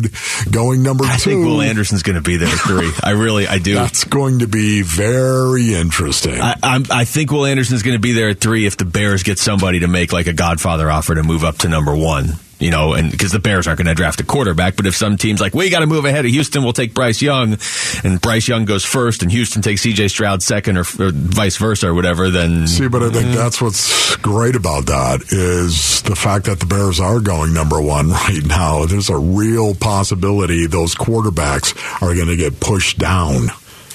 [0.51, 1.30] going number I two.
[1.30, 2.90] I think Will Anderson's going to be there three.
[3.03, 3.74] I really, I do.
[3.74, 6.40] That's going to be very interesting.
[6.40, 9.22] I, I'm, I think Will Anderson's going to be there at three if the Bears
[9.22, 12.71] get somebody to make like a Godfather offer to move up to number one you
[12.71, 15.41] know, and because the Bears aren't going to draft a quarterback, but if some team's
[15.41, 17.59] like, we got to move ahead of Houston, we'll take Bryce Young,
[18.05, 20.09] and Bryce Young goes first, and Houston takes C.J.
[20.09, 22.89] Stroud second, or, or vice versa, or whatever, then see.
[22.89, 23.35] But I think mm.
[23.35, 28.09] that's what's great about that is the fact that the Bears are going number one
[28.11, 28.87] right now.
[28.87, 33.49] There's a real possibility those quarterbacks are going to get pushed down.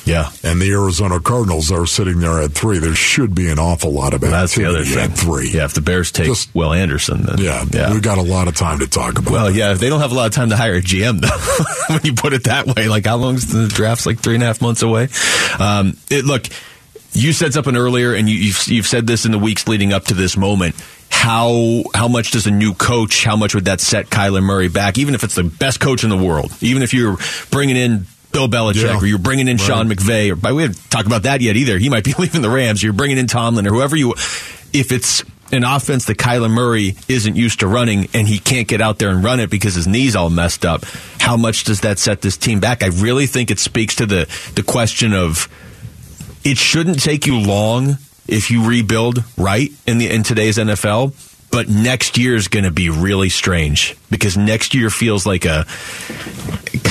[0.09, 0.31] Yeah.
[0.43, 2.79] And the Arizona Cardinals are sitting there at three.
[2.79, 4.97] There should be an awful lot of That's the other thing.
[5.11, 5.51] At three.
[5.51, 7.37] Yeah, if the Bears take Just, Will Anderson, then.
[7.37, 7.93] Yeah, yeah.
[7.93, 9.53] We've got a lot of time to talk about Well, that.
[9.53, 12.13] yeah, they don't have a lot of time to hire a GM, though, when you
[12.13, 12.87] put it that way.
[12.87, 15.09] Like, how long is the draft's like three and a half months away?
[15.59, 16.45] Um, it, look,
[17.13, 20.05] you said something earlier, and you, you've, you've said this in the weeks leading up
[20.05, 20.75] to this moment
[21.11, 24.99] how how much does a new coach how much would that set Kyler Murray back
[24.99, 27.17] even if it's the best coach in the world even if you're
[27.49, 28.97] bringing in Bill Belichick, yeah.
[28.97, 29.65] or you're bringing in right.
[29.65, 31.77] Sean McVay, or we haven't talked about that yet either.
[31.77, 32.81] He might be leaving the Rams.
[32.81, 34.11] You're bringing in Tomlin or whoever you.
[34.71, 38.81] If it's an offense that Kyler Murray isn't used to running and he can't get
[38.81, 40.83] out there and run it because his knee's all messed up,
[41.19, 42.83] how much does that set this team back?
[42.83, 45.47] I really think it speaks to the the question of
[46.43, 51.15] it shouldn't take you long if you rebuild right in the in today's NFL
[51.51, 55.65] but next year is going to be really strange because next year feels like a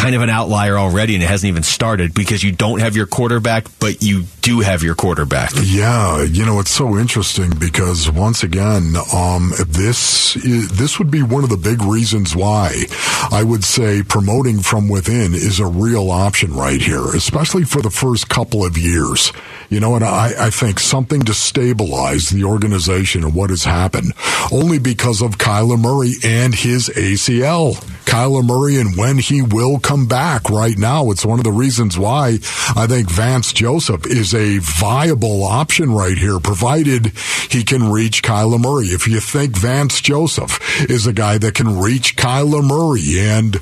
[0.09, 3.05] kind of an outlier already and it hasn't even started because you don't have your
[3.05, 5.51] quarterback, but you do have your quarterback.
[5.63, 11.45] Yeah, you know it's so interesting because once again, um, this this would be one
[11.45, 12.85] of the big reasons why
[13.31, 17.91] I would say promoting from within is a real option right here, especially for the
[17.91, 19.31] first couple of years.
[19.69, 24.15] You know, and I, I think something to stabilize the organization and what has happened
[24.51, 27.75] only because of Kyler Murray and his ACL.
[28.09, 31.11] Kyler Murray and when he will come back right now.
[31.11, 32.39] It's one of the reasons why
[32.77, 37.13] I think Vance Joseph is a viable option right here, provided
[37.51, 38.89] he can reach Kyler Murray.
[38.89, 40.59] If you think Vance Joseph
[40.91, 43.57] is a guy that can reach Kyler Murray, and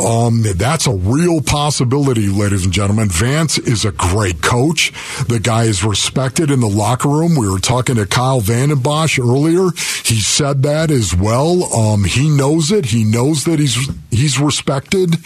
[0.00, 3.08] um, that's a real possibility, ladies and gentlemen.
[3.08, 4.92] Vance is a great coach.
[5.28, 7.36] The guy is respected in the locker room.
[7.36, 9.70] We were talking to Kyle Vanden Bosch earlier.
[10.04, 11.72] He said that as well.
[11.72, 12.86] Um, he knows it.
[12.86, 15.16] He knows that he's he's respected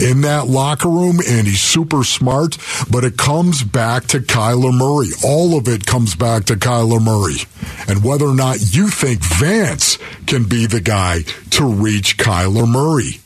[0.00, 2.56] in that locker room and he's super smart,
[2.90, 5.10] but it comes back to Kyler Murray.
[5.24, 7.46] All of it comes back to Kyler Murray.
[7.88, 13.20] And whether or not you think Vance can be the guy to reach Kyler Murray.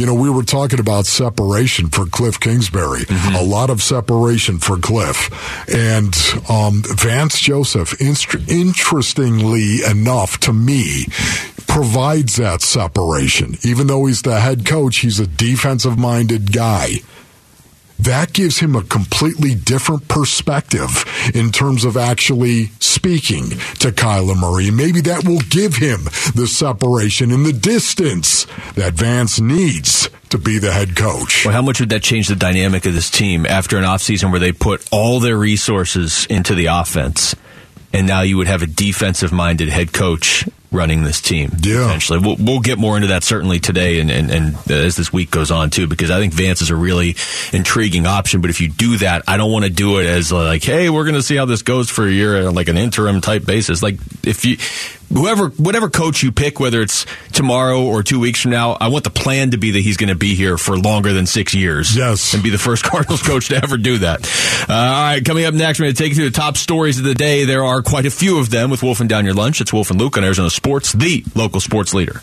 [0.00, 3.34] You know, we were talking about separation for Cliff Kingsbury, mm-hmm.
[3.34, 5.28] a lot of separation for Cliff.
[5.68, 6.16] And
[6.48, 11.04] um, Vance Joseph, interestingly enough to me,
[11.70, 13.54] provides that separation.
[13.62, 16.96] Even though he's the head coach, he's a defensive minded guy.
[18.00, 24.72] That gives him a completely different perspective in terms of actually speaking to Kyler Murray.
[24.72, 26.04] Maybe that will give him
[26.34, 31.44] the separation and the distance that Vance needs to be the head coach.
[31.44, 34.40] Well, how much would that change the dynamic of this team after an offseason where
[34.40, 37.36] they put all their resources into the offense?
[37.92, 41.52] And now you would have a defensive minded head coach running this team.
[41.60, 41.86] Yeah.
[41.86, 42.18] Eventually.
[42.20, 45.50] We'll, we'll get more into that certainly today and, and, and as this week goes
[45.50, 47.16] on too, because I think Vance is a really
[47.52, 48.40] intriguing option.
[48.40, 51.04] But if you do that, I don't want to do it as like, hey, we're
[51.04, 53.82] going to see how this goes for a year, on like an interim type basis.
[53.82, 54.56] Like if you,
[55.12, 59.04] whoever, whatever coach you pick, whether it's tomorrow or two weeks from now, I want
[59.04, 61.96] the plan to be that he's going to be here for longer than six years.
[61.96, 62.34] Yes.
[62.34, 64.24] And be the first Cardinals coach to ever do that.
[64.68, 65.24] Uh, all right.
[65.24, 67.44] Coming up next, we're going to take you through the top stories of the day.
[67.44, 69.60] There are quite a few of them with Wolf and Down Your Lunch.
[69.60, 72.20] It's Wolf and Luke on Arizona Sports, the local sports leader.